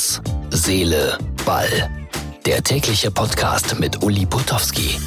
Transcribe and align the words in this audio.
Herz, 0.00 0.22
Seele, 0.48 1.18
Ball. 1.44 1.90
Der 2.46 2.62
tägliche 2.62 3.10
Podcast 3.10 3.78
mit 3.78 4.02
Uli 4.02 4.24
Putowski. 4.24 4.98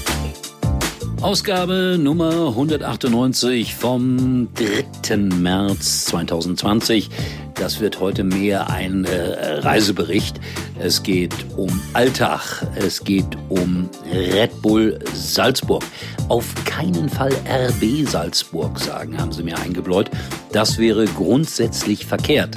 Ausgabe 1.20 1.98
Nummer 2.00 2.50
198 2.50 3.74
vom 3.74 4.50
3. 4.54 5.18
März 5.18 6.06
2020. 6.06 7.10
Das 7.56 7.80
wird 7.80 8.02
heute 8.02 8.24
mehr 8.24 8.70
ein 8.70 9.06
äh, 9.06 9.62
Reisebericht. 9.62 10.40
Es 10.78 11.02
geht 11.02 11.34
um 11.58 11.82
Alltag. 11.94 12.68
Es 12.76 13.04
geht 13.04 13.36
um 13.50 13.90
Red 14.12 14.62
Bull 14.62 15.00
Salzburg. 15.16 15.84
Auf 16.28 16.54
keinen 16.66 17.10
Fall 17.10 17.34
RB 17.50 18.08
Salzburg 18.08 18.80
sagen, 18.80 19.18
haben 19.18 19.32
sie 19.32 19.42
mir 19.42 19.58
eingebläut. 19.58 20.12
Das 20.52 20.78
wäre 20.78 21.06
grundsätzlich 21.06 22.06
verkehrt. 22.06 22.56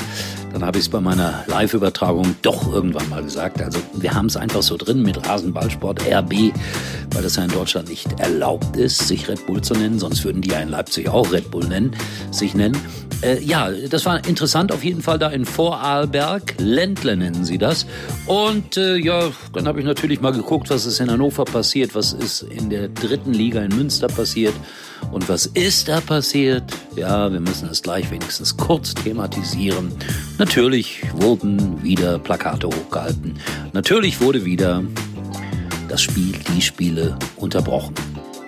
Dann 0.57 0.65
habe 0.65 0.79
ich 0.79 0.85
es 0.85 0.89
bei 0.89 1.03
meiner 1.03 1.45
Live-Übertragung 1.49 2.35
doch 2.41 2.73
irgendwann 2.73 3.07
mal 3.11 3.23
gesagt. 3.23 3.61
Also 3.61 3.79
wir 3.93 4.15
haben 4.15 4.25
es 4.25 4.39
einfach 4.39 4.63
so 4.63 4.79
drin 4.79 5.03
mit 5.03 5.29
Rasenballsport 5.29 6.01
RB, 6.11 6.51
weil 7.13 7.23
das 7.23 7.37
ja 7.37 7.45
in 7.45 7.51
Deutschland 7.51 7.91
nicht 7.91 8.19
erlaubt 8.19 8.75
ist, 8.75 9.07
sich 9.07 9.29
Red 9.29 9.45
Bull 9.45 9.61
zu 9.61 9.75
nennen. 9.75 9.99
Sonst 9.99 10.25
würden 10.25 10.41
die 10.41 10.49
ja 10.49 10.61
in 10.61 10.71
Leipzig 10.71 11.11
auch 11.11 11.31
Red 11.31 11.51
Bull 11.51 11.67
nennen, 11.67 11.95
sich 12.31 12.55
nennen. 12.55 12.75
Äh, 13.21 13.39
ja, 13.43 13.71
das 13.71 14.07
war 14.07 14.27
interessant 14.27 14.73
auf 14.73 14.83
jeden 14.83 15.03
Fall 15.03 15.19
da 15.19 15.29
in 15.29 15.45
Vorarlberg. 15.45 16.55
Ländle 16.57 17.19
nennen 17.19 17.45
sie 17.45 17.59
das. 17.59 17.85
Und 18.25 18.79
äh, 18.79 18.97
ja, 18.97 19.31
dann 19.53 19.69
habe 19.69 19.81
ich 19.81 19.85
natürlich 19.85 20.23
mal 20.23 20.33
geguckt, 20.33 20.71
was 20.71 20.87
ist 20.87 21.01
in 21.01 21.11
Hannover 21.11 21.45
passiert, 21.45 21.95
was 21.95 22.15
ist 22.15 22.41
in 22.41 22.71
der 22.71 22.89
dritten 22.89 23.35
Liga 23.35 23.61
in 23.61 23.77
Münster 23.77 24.07
passiert. 24.07 24.55
Und 25.11 25.29
was 25.29 25.47
ist 25.47 25.89
da 25.89 26.01
passiert? 26.01 26.65
Ja, 26.95 27.33
wir 27.33 27.41
müssen 27.41 27.69
es 27.69 27.83
gleich 27.83 28.11
wenigstens 28.11 28.57
kurz 28.57 28.95
thematisieren. 28.95 29.93
Natürlich 30.39 31.03
wurden 31.15 31.83
wieder 31.83 32.19
Plakate 32.19 32.67
hochgehalten. 32.67 33.39
Natürlich 33.73 34.21
wurde 34.21 34.45
wieder 34.45 34.83
das 35.89 36.03
Spiel, 36.03 36.35
die 36.55 36.61
Spiele 36.61 37.17
unterbrochen. 37.37 37.95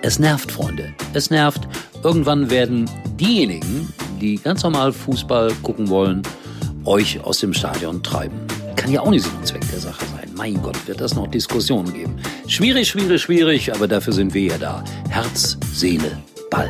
Es 0.01 0.19
nervt, 0.19 0.51
Freunde. 0.51 0.93
Es 1.13 1.29
nervt. 1.29 1.67
Irgendwann 2.03 2.49
werden 2.49 2.89
diejenigen, 3.19 3.91
die 4.21 4.37
ganz 4.37 4.63
normal 4.63 4.93
Fußball 4.93 5.51
gucken 5.61 5.89
wollen, 5.89 6.23
euch 6.85 7.21
aus 7.23 7.39
dem 7.39 7.53
Stadion 7.53 8.01
treiben. 8.03 8.37
Kann 8.75 8.91
ja 8.91 9.01
auch 9.01 9.09
nicht 9.09 9.23
Sinn 9.23 9.33
und 9.37 9.45
Zweck 9.45 9.69
der 9.71 9.79
Sache 9.79 10.05
sein. 10.05 10.29
Mein 10.35 10.61
Gott, 10.61 10.87
wird 10.87 11.01
das 11.01 11.15
noch 11.15 11.27
Diskussionen 11.27 11.93
geben. 11.93 12.15
Schwierig, 12.47 12.87
schwierig, 12.87 13.21
schwierig, 13.21 13.73
aber 13.73 13.87
dafür 13.89 14.13
sind 14.13 14.33
wir 14.33 14.43
ja 14.43 14.57
da. 14.57 14.83
Herz, 15.09 15.57
Seele, 15.73 16.17
Ball. 16.49 16.69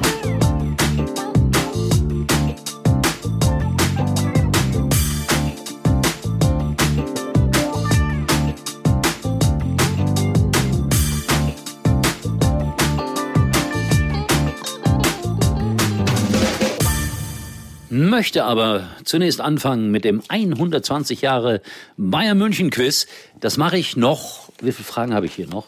möchte 18.19 18.43
aber 18.43 18.83
zunächst 19.05 19.39
anfangen 19.39 19.91
mit 19.91 20.03
dem 20.03 20.21
120 20.27 21.21
Jahre 21.21 21.61
Bayern 21.95 22.37
München 22.37 22.69
Quiz. 22.69 23.07
Das 23.39 23.55
mache 23.55 23.77
ich 23.77 23.95
noch. 23.95 24.49
Wie 24.59 24.73
viele 24.73 24.85
Fragen 24.85 25.13
habe 25.13 25.25
ich 25.25 25.33
hier 25.35 25.47
noch? 25.47 25.67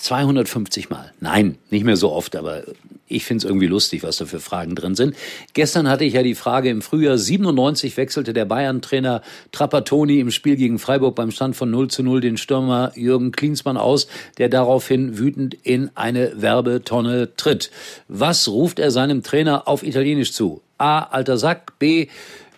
250 0.00 0.88
Mal. 0.88 1.12
Nein, 1.20 1.58
nicht 1.70 1.84
mehr 1.84 1.96
so 1.96 2.10
oft, 2.10 2.34
aber 2.34 2.62
ich 3.06 3.24
finde 3.24 3.44
es 3.44 3.44
irgendwie 3.44 3.66
lustig, 3.66 4.02
was 4.02 4.16
da 4.16 4.24
für 4.24 4.40
Fragen 4.40 4.74
drin 4.74 4.94
sind. 4.94 5.14
Gestern 5.52 5.88
hatte 5.88 6.04
ich 6.04 6.14
ja 6.14 6.22
die 6.22 6.34
Frage, 6.34 6.70
im 6.70 6.80
Frühjahr 6.80 7.18
97 7.18 7.96
wechselte 7.96 8.32
der 8.32 8.46
Bayern-Trainer 8.46 9.20
Trapattoni 9.52 10.20
im 10.20 10.30
Spiel 10.30 10.56
gegen 10.56 10.78
Freiburg 10.78 11.16
beim 11.16 11.30
Stand 11.30 11.54
von 11.54 11.70
0 11.70 11.88
zu 11.88 12.02
0 12.02 12.22
den 12.22 12.38
Stürmer 12.38 12.92
Jürgen 12.94 13.30
Klinsmann 13.30 13.76
aus, 13.76 14.06
der 14.38 14.48
daraufhin 14.48 15.18
wütend 15.18 15.54
in 15.64 15.90
eine 15.94 16.40
Werbetonne 16.40 17.36
tritt. 17.36 17.70
Was 18.08 18.48
ruft 18.48 18.78
er 18.78 18.90
seinem 18.90 19.22
Trainer 19.22 19.68
auf 19.68 19.82
Italienisch 19.82 20.32
zu? 20.32 20.62
A, 20.78 21.00
alter 21.00 21.36
Sack. 21.36 21.78
B, 21.78 22.06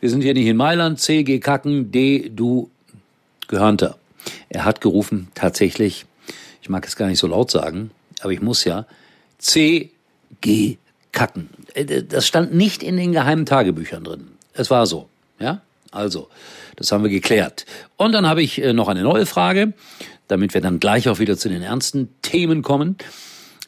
wir 0.00 0.10
sind 0.10 0.22
hier 0.22 0.34
nicht 0.34 0.46
in 0.46 0.56
Mailand. 0.56 1.00
C, 1.00 1.24
geh 1.24 1.40
kacken. 1.40 1.90
D, 1.90 2.30
du 2.32 2.70
Gehörnter. 3.48 3.96
Er 4.48 4.64
hat 4.64 4.80
gerufen, 4.80 5.28
tatsächlich, 5.34 6.06
ich 6.62 6.68
mag 6.68 6.86
es 6.86 6.96
gar 6.96 7.08
nicht 7.08 7.18
so 7.18 7.26
laut 7.26 7.50
sagen, 7.50 7.90
aber 8.20 8.32
ich 8.32 8.40
muss 8.40 8.64
ja, 8.64 8.86
C, 9.38 9.90
geh 10.40 10.78
kacken. 11.10 11.50
Äh, 11.74 12.02
das 12.04 12.26
stand 12.26 12.54
nicht 12.54 12.82
in 12.82 12.96
den 12.96 13.12
geheimen 13.12 13.44
Tagebüchern 13.44 14.04
drin. 14.04 14.28
Es 14.54 14.70
war 14.70 14.86
so, 14.86 15.08
ja? 15.38 15.60
Also, 15.90 16.28
das 16.76 16.90
haben 16.90 17.02
wir 17.02 17.10
geklärt. 17.10 17.66
Und 17.96 18.12
dann 18.12 18.26
habe 18.26 18.42
ich 18.42 18.62
äh, 18.62 18.72
noch 18.72 18.88
eine 18.88 19.02
neue 19.02 19.26
Frage, 19.26 19.74
damit 20.28 20.54
wir 20.54 20.62
dann 20.62 20.80
gleich 20.80 21.08
auch 21.08 21.18
wieder 21.18 21.36
zu 21.36 21.50
den 21.50 21.62
ernsten 21.62 22.08
Themen 22.22 22.62
kommen. 22.62 22.96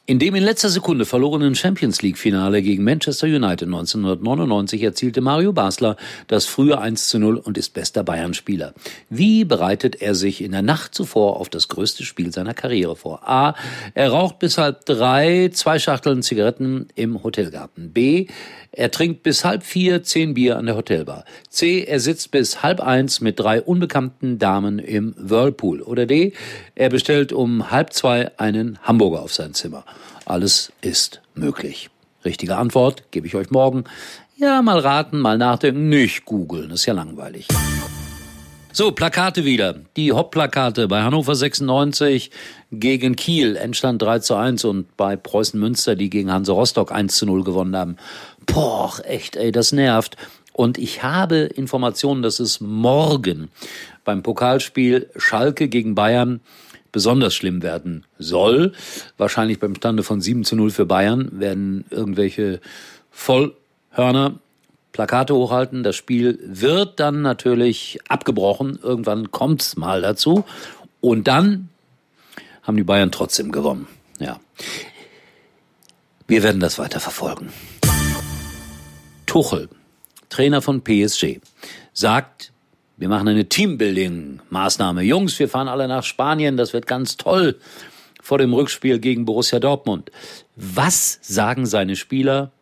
In 0.07 0.19
dem 0.19 0.35
in 0.35 0.43
letzter 0.45 0.69
Sekunde 0.69 1.07
verlorenen 1.07 1.55
Champions 1.55 2.03
League 2.03 2.19
Finale 2.19 2.61
gegen 2.61 2.85
Manchester 2.85 3.27
United 3.27 3.69
1999 3.69 4.83
erzielte 4.83 5.23
Mario 5.23 5.55
Basler 5.55 5.97
das 6.27 6.45
frühe 6.45 6.79
1 6.79 7.09
zu 7.09 7.19
0 7.19 7.39
und 7.39 7.57
ist 7.57 7.73
bester 7.73 8.05
Bayern-Spieler. 8.05 8.75
Wie 9.09 9.47
bereitet 9.47 10.03
er 10.03 10.15
sich 10.15 10.43
in 10.43 10.53
der 10.53 10.61
Nacht 10.61 10.95
zuvor 10.95 11.41
auf 11.41 11.49
das 11.49 11.69
größte 11.69 12.05
Spiel 12.05 12.35
seiner 12.35 12.53
Karriere 12.53 12.97
vor? 12.97 13.27
A. 13.27 13.55
Er 13.95 14.11
raucht 14.11 14.41
bis 14.41 14.59
halb 14.59 14.85
drei 14.85 15.49
zwei 15.55 15.79
Schachteln 15.79 16.23
Zigaretten 16.23 16.89
im 16.97 17.23
Hotelgarten. 17.23 17.91
B. 17.95 18.27
Er 18.73 18.91
trinkt 18.91 19.23
bis 19.23 19.43
halb 19.43 19.63
vier 19.63 20.03
zehn 20.03 20.35
Bier 20.35 20.59
an 20.59 20.67
der 20.67 20.77
Hotelbar. 20.77 21.25
C. 21.49 21.83
Er 21.83 22.01
sitzt 22.01 22.31
bis 22.31 22.63
halb 22.63 22.81
eins 22.81 23.23
mit 23.23 23.41
drei 23.41 23.63
unbekannten 23.63 24.39
Damen 24.39 24.81
im 24.81 25.15
Whirlpool. 25.17 25.81
Oder 25.81 26.05
D. 26.05 26.35
Er 26.75 26.91
bestellt 26.91 27.33
um 27.33 27.71
halb 27.71 27.95
zwei 27.95 28.39
einen 28.39 28.79
Hamburger 28.83 29.23
auf 29.23 29.33
sein 29.33 29.55
Zimmer. 29.55 29.85
Alles 30.25 30.73
ist 30.81 31.21
möglich. 31.35 31.91
Richtige 32.25 32.57
Antwort 32.57 33.11
gebe 33.11 33.27
ich 33.27 33.35
euch 33.35 33.51
morgen. 33.51 33.85
Ja, 34.37 34.63
mal 34.63 34.79
raten, 34.79 35.21
mal 35.21 35.39
nachdenken, 35.39 35.89
nicht 35.89 36.25
googeln, 36.25 36.71
ist 36.71 36.87
ja 36.87 36.95
langweilig. 36.95 37.47
So, 38.73 38.91
Plakate 38.91 39.45
wieder. 39.45 39.77
Die 39.97 40.11
Hauptplakate 40.11 40.89
bei 40.89 41.03
Hannover 41.03 41.37
96 41.37 42.33
gegen 42.73 43.15
Kiel, 43.15 43.55
Endstand 43.55 44.03
3 44.03 44.19
zu 44.19 44.35
1 44.35 44.65
und 44.65 44.97
bei 44.97 45.15
Preußen 45.15 45.61
Münster, 45.61 45.95
die 45.95 46.11
gegen 46.11 46.33
Hanse 46.33 46.51
Rostock 46.51 46.91
1 46.91 47.15
zu 47.17 47.27
0 47.27 47.45
gewonnen 47.45 47.77
haben. 47.77 47.97
Boah, 48.47 48.93
echt, 49.05 49.37
ey, 49.37 49.53
das 49.53 49.71
nervt. 49.71 50.17
Und 50.53 50.77
ich 50.79 51.05
habe 51.05 51.37
Informationen, 51.37 52.23
dass 52.23 52.41
es 52.41 52.61
morgen 52.61 53.49
beim 54.05 54.25
Pokalspiel 54.25 55.09
Schalke 55.17 55.69
gegen 55.69 55.95
Bayern 55.95 56.41
besonders 56.95 57.35
schlimm 57.35 57.61
werden 57.61 58.07
soll. 58.21 58.73
Wahrscheinlich 59.19 59.59
beim 59.59 59.75
Stande 59.75 60.05
von 60.05 60.21
7 60.21 60.45
zu 60.45 60.55
0 60.55 60.71
für 60.71 60.87
Bayern 60.87 61.29
werden 61.41 61.85
irgendwelche 61.91 62.61
Vollhörner 63.11 64.39
Plakate 64.93 65.35
hochhalten. 65.35 65.83
Das 65.83 65.97
Spiel 65.97 66.39
wird 66.45 67.01
dann 67.01 67.21
natürlich 67.21 67.99
abgebrochen. 68.09 68.79
Irgendwann 68.81 69.33
kommt's 69.33 69.77
mal 69.77 70.03
dazu. 70.03 70.45
Und 71.01 71.27
dann 71.27 71.69
haben 72.63 72.77
die 72.77 72.85
Bayern 72.85 73.11
trotzdem 73.11 73.51
gewonnen. 73.51 73.89
Ja. 74.21 74.39
Wir 76.29 76.45
werden 76.45 76.61
das 76.61 76.79
weiter 76.79 77.01
verfolgen. 77.01 77.53
Tuchel, 79.27 79.69
Trainer 80.29 80.63
von 80.63 80.85
PSG, 80.85 81.41
sagt, 81.93 82.53
wir 82.97 83.09
machen 83.09 83.29
eine 83.29 83.45
Teambuilding-Maßnahme. 83.45 85.03
Jungs, 85.03 85.39
wir 85.39 85.49
fahren 85.49 85.69
alle 85.69 85.89
nach 85.89 86.05
Spanien, 86.05 86.57
das 86.57 86.73
wird 86.73 86.87
ganz 86.87 87.17
toll 87.17 87.59
vor 88.23 88.39
dem 88.39 88.55
Rückspiel 88.55 88.99
gegen 89.01 89.25
Borussia 89.25 89.59
Dortmund. 89.59 90.11
Was 90.57 91.19
sagen 91.23 91.67
seine 91.67 91.97
Spieler? 91.97 92.53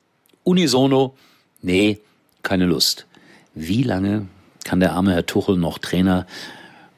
Unisono, 0.43 1.15
nee, 1.61 2.01
keine 2.43 2.67
Lust. 2.67 3.07
Wie 3.55 3.83
lange 3.83 4.27
kann 4.65 4.81
der 4.81 4.93
arme 4.93 5.13
Herr 5.13 5.27
Tuchel 5.27 5.57
noch 5.57 5.79
Trainer 5.79 6.27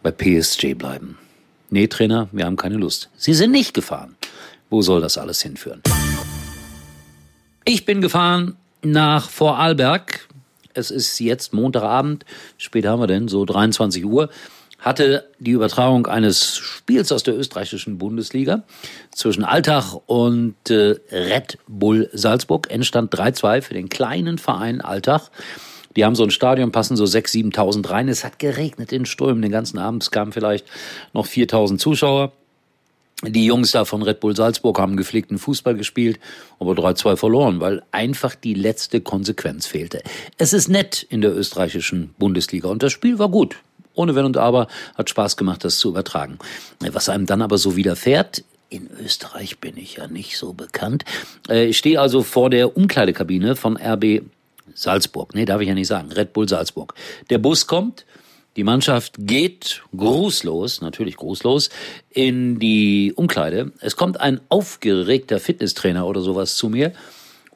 bei 0.02 0.10
PSG 0.10 0.74
bleiben? 0.74 1.18
Nee, 1.70 1.88
Trainer, 1.88 2.28
wir 2.32 2.46
haben 2.46 2.56
keine 2.56 2.76
Lust. 2.76 3.10
Sie 3.16 3.34
sind 3.34 3.50
nicht 3.50 3.74
gefahren. 3.74 4.16
Wo 4.70 4.80
soll 4.80 5.00
das 5.00 5.18
alles 5.18 5.42
hinführen? 5.42 5.82
Ich 7.64 7.84
bin 7.84 8.00
gefahren 8.00 8.56
nach 8.82 9.28
Vorarlberg. 9.28 10.28
Es 10.74 10.90
ist 10.90 11.18
jetzt 11.20 11.52
Montagabend. 11.52 12.24
Spät 12.58 12.86
haben 12.86 13.00
wir 13.00 13.06
denn? 13.06 13.28
So 13.28 13.44
23 13.44 14.04
Uhr 14.04 14.28
hatte 14.84 15.30
die 15.38 15.52
Übertragung 15.52 16.06
eines 16.06 16.58
Spiels 16.58 17.10
aus 17.10 17.22
der 17.22 17.38
österreichischen 17.38 17.96
Bundesliga 17.96 18.64
zwischen 19.12 19.42
Altach 19.42 19.94
und 20.06 20.56
äh, 20.68 20.96
Red 21.10 21.58
Bull 21.66 22.10
Salzburg. 22.12 22.70
Endstand 22.70 23.14
3-2 23.14 23.62
für 23.62 23.74
den 23.74 23.88
kleinen 23.88 24.36
Verein 24.36 24.82
Altach. 24.82 25.30
Die 25.96 26.04
haben 26.04 26.16
so 26.16 26.24
ein 26.24 26.30
Stadion, 26.30 26.72
passen 26.72 26.96
so 26.96 27.04
6.000, 27.04 27.54
7.000 27.54 27.90
rein. 27.90 28.08
Es 28.08 28.24
hat 28.24 28.38
geregnet 28.38 28.92
in 28.92 29.06
Strömen 29.06 29.40
den 29.40 29.52
ganzen 29.52 29.78
Abend. 29.78 30.02
Es 30.02 30.10
kamen 30.10 30.32
vielleicht 30.32 30.66
noch 31.12 31.26
4.000 31.26 31.78
Zuschauer. 31.78 32.32
Die 33.22 33.46
Jungs 33.46 33.70
da 33.70 33.84
von 33.84 34.02
Red 34.02 34.20
Bull 34.20 34.36
Salzburg 34.36 34.78
haben 34.78 34.96
gepflegten 34.96 35.38
Fußball 35.38 35.76
gespielt, 35.76 36.18
aber 36.58 36.72
3-2 36.72 37.16
verloren, 37.16 37.60
weil 37.60 37.82
einfach 37.90 38.34
die 38.34 38.54
letzte 38.54 39.00
Konsequenz 39.00 39.66
fehlte. 39.66 40.02
Es 40.36 40.52
ist 40.52 40.68
nett 40.68 41.06
in 41.08 41.20
der 41.20 41.34
österreichischen 41.34 42.14
Bundesliga 42.18 42.68
und 42.68 42.82
das 42.82 42.92
Spiel 42.92 43.18
war 43.18 43.28
gut 43.28 43.56
ohne 43.94 44.14
Wenn 44.14 44.24
und 44.24 44.36
Aber, 44.36 44.66
hat 44.96 45.08
Spaß 45.08 45.36
gemacht, 45.36 45.64
das 45.64 45.78
zu 45.78 45.88
übertragen. 45.88 46.38
Was 46.80 47.08
einem 47.08 47.26
dann 47.26 47.42
aber 47.42 47.58
so 47.58 47.76
widerfährt, 47.76 48.44
in 48.68 48.90
Österreich 49.00 49.58
bin 49.58 49.76
ich 49.76 49.96
ja 49.96 50.08
nicht 50.08 50.36
so 50.36 50.52
bekannt. 50.52 51.04
Äh, 51.48 51.66
ich 51.66 51.78
stehe 51.78 52.00
also 52.00 52.22
vor 52.22 52.50
der 52.50 52.76
Umkleidekabine 52.76 53.54
von 53.54 53.76
RB 53.76 54.22
Salzburg. 54.74 55.34
Nee, 55.34 55.44
darf 55.44 55.60
ich 55.60 55.68
ja 55.68 55.74
nicht 55.74 55.86
sagen. 55.86 56.10
Red 56.10 56.32
Bull 56.32 56.48
Salzburg. 56.48 56.94
Der 57.30 57.38
Bus 57.38 57.68
kommt. 57.68 58.04
Die 58.56 58.64
Mannschaft 58.64 59.14
geht 59.18 59.82
grußlos, 59.96 60.80
natürlich 60.80 61.16
grußlos, 61.16 61.70
in 62.10 62.60
die 62.60 63.12
Umkleide. 63.16 63.72
Es 63.80 63.96
kommt 63.96 64.20
ein 64.20 64.40
aufgeregter 64.48 65.40
Fitnesstrainer 65.40 66.06
oder 66.06 66.20
sowas 66.20 66.54
zu 66.54 66.68
mir 66.68 66.92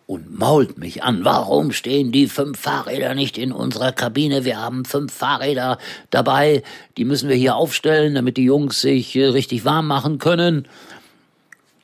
und 0.07 0.37
mault 0.37 0.77
mich 0.79 1.05
an. 1.05 1.25
Warum 1.25 1.71
stehen 1.71 2.11
die 2.11 2.27
fünf 2.27 2.59
Fahrräder 2.59 3.15
nicht 3.15 3.39
in 3.39 3.53
unserer 3.53 3.93
Kabine? 3.93 4.45
Wir 4.45 4.59
haben 4.61 4.85
fünf 4.85 5.13
Fahrräder 5.13 5.79
dabei. 6.11 6.65
Die 6.97 7.05
müssen 7.05 7.29
wir 7.29 7.37
hier 7.37 7.55
aufstellen, 7.55 8.17
damit 8.17 8.37
die 8.37 8.45
Jungs 8.45 8.81
sich 8.81 9.15
äh, 9.15 9.27
richtig 9.27 9.65
warm 9.65 9.87
machen 9.87 10.19
können 10.19 10.67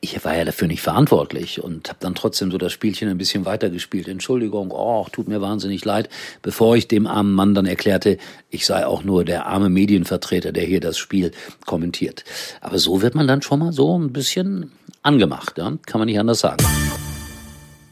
ich 0.01 0.23
war 0.23 0.35
ja 0.35 0.45
dafür 0.45 0.67
nicht 0.67 0.81
verantwortlich 0.81 1.63
und 1.63 1.89
habe 1.89 1.99
dann 2.01 2.15
trotzdem 2.15 2.51
so 2.51 2.57
das 2.57 2.71
Spielchen 2.71 3.09
ein 3.09 3.17
bisschen 3.17 3.45
weitergespielt. 3.45 4.07
Entschuldigung, 4.07 4.71
oh, 4.71 5.05
tut 5.11 5.27
mir 5.27 5.41
wahnsinnig 5.41 5.83
leid, 5.83 6.09
bevor 6.41 6.75
ich 6.75 6.87
dem 6.87 7.07
armen 7.07 7.33
Mann 7.33 7.55
dann 7.55 7.65
erklärte, 7.65 8.17
ich 8.49 8.65
sei 8.65 8.85
auch 8.85 9.03
nur 9.03 9.25
der 9.25 9.47
arme 9.47 9.69
Medienvertreter, 9.69 10.51
der 10.51 10.63
hier 10.63 10.79
das 10.79 10.97
Spiel 10.97 11.31
kommentiert. 11.65 12.23
Aber 12.61 12.77
so 12.77 13.01
wird 13.01 13.15
man 13.15 13.27
dann 13.27 13.41
schon 13.41 13.59
mal 13.59 13.73
so 13.73 13.97
ein 13.97 14.13
bisschen 14.13 14.71
angemacht, 15.01 15.57
ja? 15.57 15.77
kann 15.85 15.99
man 15.99 16.07
nicht 16.07 16.19
anders 16.19 16.39
sagen. 16.39 16.63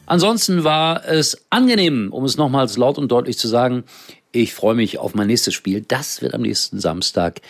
Ansonsten 0.06 0.64
war 0.64 1.06
es 1.08 1.46
angenehm, 1.50 2.12
um 2.12 2.24
es 2.24 2.36
nochmals 2.36 2.76
laut 2.76 2.98
und 2.98 3.10
deutlich 3.10 3.38
zu 3.38 3.48
sagen, 3.48 3.84
ich 4.32 4.52
freue 4.52 4.74
mich 4.74 4.98
auf 4.98 5.14
mein 5.14 5.28
nächstes 5.28 5.54
Spiel. 5.54 5.80
Das 5.86 6.20
wird 6.20 6.34
am 6.34 6.42
nächsten 6.42 6.80
Samstag 6.80 7.40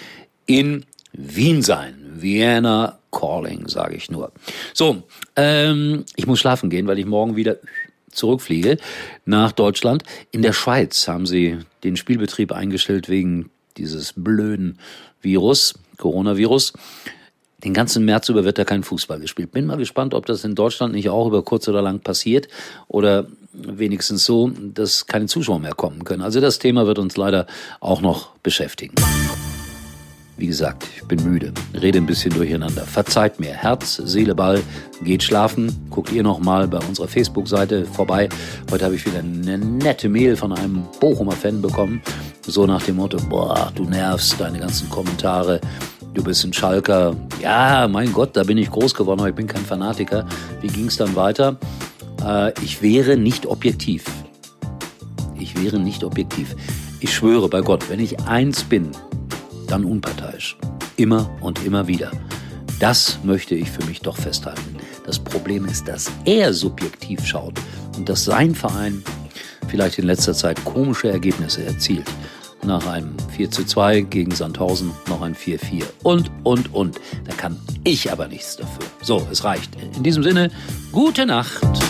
in 0.46 0.84
Wien 1.14 1.62
sein. 1.62 1.94
Vienna 2.16 2.98
Calling, 3.10 3.68
sage 3.68 3.96
ich 3.96 4.10
nur. 4.10 4.32
So, 4.72 5.02
ähm, 5.36 6.04
ich 6.16 6.26
muss 6.26 6.40
schlafen 6.40 6.70
gehen, 6.70 6.86
weil 6.86 6.98
ich 6.98 7.06
morgen 7.06 7.36
wieder 7.36 7.58
zurückfliege 8.10 8.78
nach 9.24 9.52
Deutschland. 9.52 10.04
In 10.30 10.42
der 10.42 10.52
Schweiz 10.52 11.08
haben 11.08 11.26
sie 11.26 11.58
den 11.82 11.96
Spielbetrieb 11.96 12.52
eingestellt 12.52 13.08
wegen 13.08 13.50
dieses 13.76 14.12
blöden 14.16 14.78
Virus, 15.20 15.74
Coronavirus. 15.98 16.72
Den 17.64 17.72
ganzen 17.72 18.04
März 18.04 18.28
über 18.28 18.44
wird 18.44 18.58
da 18.58 18.64
kein 18.64 18.82
Fußball 18.82 19.20
gespielt. 19.20 19.52
Bin 19.52 19.66
mal 19.66 19.76
gespannt, 19.76 20.14
ob 20.14 20.26
das 20.26 20.44
in 20.44 20.54
Deutschland 20.54 20.94
nicht 20.94 21.08
auch 21.08 21.26
über 21.26 21.42
kurz 21.42 21.66
oder 21.66 21.82
lang 21.82 22.00
passiert 22.00 22.48
oder 22.88 23.26
wenigstens 23.52 24.24
so, 24.24 24.50
dass 24.50 25.06
keine 25.06 25.26
Zuschauer 25.26 25.60
mehr 25.60 25.74
kommen 25.74 26.04
können. 26.04 26.22
Also 26.22 26.40
das 26.40 26.58
Thema 26.58 26.86
wird 26.86 26.98
uns 26.98 27.16
leider 27.16 27.46
auch 27.80 28.00
noch 28.00 28.36
beschäftigen. 28.42 28.94
Wie 30.36 30.48
gesagt, 30.48 30.84
ich 30.96 31.04
bin 31.04 31.22
müde, 31.22 31.52
rede 31.80 31.98
ein 31.98 32.06
bisschen 32.06 32.34
durcheinander. 32.34 32.82
Verzeiht 32.82 33.38
mir. 33.38 33.52
Herz, 33.52 33.96
Seele, 33.96 34.34
Ball, 34.34 34.60
geht 35.04 35.22
schlafen. 35.22 35.86
Guckt 35.90 36.10
ihr 36.10 36.24
noch 36.24 36.40
mal 36.40 36.66
bei 36.66 36.78
unserer 36.78 37.06
Facebook-Seite 37.06 37.84
vorbei. 37.84 38.28
Heute 38.68 38.84
habe 38.84 38.96
ich 38.96 39.06
wieder 39.06 39.20
eine 39.20 39.58
nette 39.58 40.08
Mail 40.08 40.36
von 40.36 40.52
einem 40.52 40.82
Bochumer 40.98 41.32
Fan 41.32 41.62
bekommen. 41.62 42.02
So 42.44 42.66
nach 42.66 42.82
dem 42.82 42.96
Motto, 42.96 43.18
boah, 43.28 43.70
du 43.76 43.84
nervst, 43.84 44.40
deine 44.40 44.58
ganzen 44.58 44.90
Kommentare. 44.90 45.60
Du 46.14 46.24
bist 46.24 46.44
ein 46.44 46.52
Schalker. 46.52 47.14
Ja, 47.40 47.86
mein 47.86 48.12
Gott, 48.12 48.36
da 48.36 48.42
bin 48.42 48.58
ich 48.58 48.70
groß 48.70 48.94
geworden, 48.94 49.20
aber 49.20 49.28
ich 49.28 49.36
bin 49.36 49.46
kein 49.46 49.64
Fanatiker. 49.64 50.26
Wie 50.60 50.68
ging 50.68 50.86
es 50.86 50.96
dann 50.96 51.14
weiter? 51.14 51.56
Äh, 52.24 52.52
ich 52.60 52.82
wäre 52.82 53.16
nicht 53.16 53.46
objektiv. 53.46 54.04
Ich 55.38 55.62
wäre 55.62 55.78
nicht 55.78 56.02
objektiv. 56.02 56.56
Ich 56.98 57.14
schwöre 57.14 57.48
bei 57.48 57.60
Gott, 57.60 57.88
wenn 57.88 58.00
ich 58.00 58.18
eins 58.20 58.64
bin, 58.64 58.90
dann 59.66 59.84
unparteiisch. 59.84 60.56
Immer 60.96 61.30
und 61.40 61.64
immer 61.64 61.86
wieder. 61.86 62.10
Das 62.80 63.18
möchte 63.22 63.54
ich 63.54 63.70
für 63.70 63.84
mich 63.84 64.00
doch 64.00 64.16
festhalten. 64.16 64.76
Das 65.06 65.18
Problem 65.18 65.64
ist, 65.66 65.86
dass 65.88 66.10
er 66.24 66.52
subjektiv 66.52 67.24
schaut 67.24 67.54
und 67.96 68.08
dass 68.08 68.24
sein 68.24 68.54
Verein 68.54 69.02
vielleicht 69.68 69.98
in 69.98 70.06
letzter 70.06 70.34
Zeit 70.34 70.64
komische 70.64 71.10
Ergebnisse 71.10 71.64
erzielt. 71.64 72.10
Nach 72.62 72.86
einem 72.86 73.14
4 73.36 73.50
zu 73.50 73.64
2 73.64 74.00
gegen 74.02 74.34
Sandhausen 74.34 74.92
noch 75.08 75.20
ein 75.20 75.34
4-4 75.34 75.84
und, 76.02 76.30
und, 76.44 76.72
und. 76.72 77.00
Da 77.24 77.34
kann 77.34 77.58
ich 77.84 78.10
aber 78.10 78.26
nichts 78.26 78.56
dafür. 78.56 78.86
So, 79.02 79.26
es 79.30 79.44
reicht. 79.44 79.70
In 79.96 80.02
diesem 80.02 80.22
Sinne, 80.22 80.50
gute 80.90 81.26
Nacht. 81.26 81.83